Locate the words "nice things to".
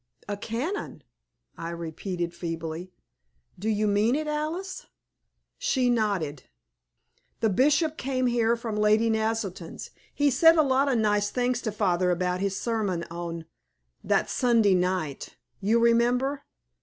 10.97-11.71